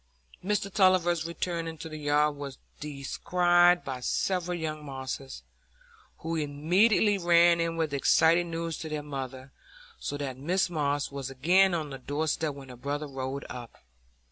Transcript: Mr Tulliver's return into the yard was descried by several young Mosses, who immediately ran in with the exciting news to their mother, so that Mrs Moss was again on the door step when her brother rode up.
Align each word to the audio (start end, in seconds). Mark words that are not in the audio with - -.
Mr 0.43 0.73
Tulliver's 0.73 1.27
return 1.27 1.67
into 1.67 1.87
the 1.87 1.99
yard 1.99 2.35
was 2.35 2.57
descried 2.79 3.83
by 3.85 3.99
several 3.99 4.57
young 4.57 4.83
Mosses, 4.83 5.43
who 6.21 6.35
immediately 6.35 7.19
ran 7.19 7.61
in 7.61 7.77
with 7.77 7.91
the 7.91 7.97
exciting 7.97 8.49
news 8.49 8.79
to 8.79 8.89
their 8.89 9.03
mother, 9.03 9.51
so 9.99 10.17
that 10.17 10.37
Mrs 10.37 10.71
Moss 10.71 11.11
was 11.11 11.29
again 11.29 11.75
on 11.75 11.91
the 11.91 11.99
door 11.99 12.27
step 12.27 12.55
when 12.55 12.69
her 12.69 12.75
brother 12.75 13.05
rode 13.05 13.45
up. 13.47 13.77